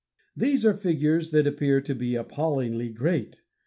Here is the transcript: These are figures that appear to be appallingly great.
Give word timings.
These 0.35 0.65
are 0.65 0.73
figures 0.73 1.29
that 1.29 1.45
appear 1.45 1.79
to 1.81 1.93
be 1.93 2.15
appallingly 2.15 2.89
great. 2.89 3.43